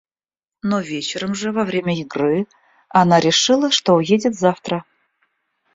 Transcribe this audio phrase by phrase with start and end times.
[0.63, 2.47] Но вечером же, во время игры,
[2.89, 4.83] она решила, что уедет завтра.